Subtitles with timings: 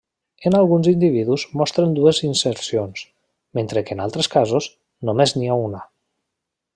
[0.49, 3.03] En alguns individus mostren dues insercions,
[3.59, 4.71] mentre que en altres casos,
[5.11, 5.85] només n'hi ha una.